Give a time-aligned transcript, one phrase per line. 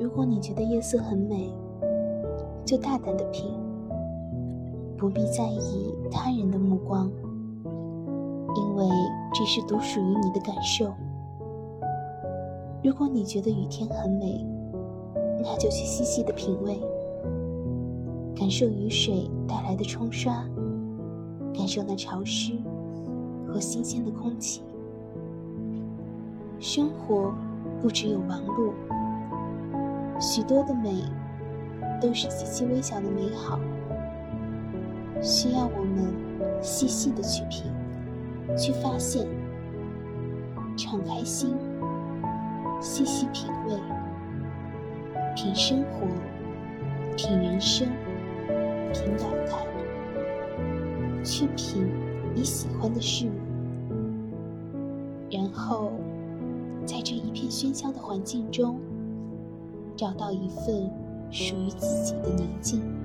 [0.00, 1.52] 如果你觉得夜色很美，
[2.64, 3.52] 就大胆的品，
[4.96, 7.10] 不必在意他人的目光，
[8.54, 8.86] 因为
[9.34, 10.92] 这是独属于你的感受。
[12.80, 14.46] 如果你觉得雨天很美，
[15.42, 16.80] 那就去细细的品味，
[18.36, 20.44] 感受雨水带来的冲刷，
[21.52, 22.52] 感受那潮湿
[23.48, 24.62] 和新鲜的空气。
[26.60, 27.34] 生活
[27.80, 28.72] 不只有忙碌，
[30.20, 31.04] 许多的美
[32.00, 33.58] 都是极其微小的美好，
[35.22, 36.12] 需要我们
[36.60, 37.70] 细细的去品，
[38.56, 39.26] 去发现，
[40.76, 41.56] 敞开心。
[42.80, 43.74] 细细品味，
[45.34, 46.06] 品生活，
[47.16, 47.88] 品人生，
[48.92, 51.90] 品感慨，去品
[52.36, 53.32] 你喜欢的事物，
[55.28, 55.90] 然后
[56.86, 58.78] 在这一片喧嚣的环境中，
[59.98, 60.88] 找到一份
[61.28, 62.97] 属于自己的宁静。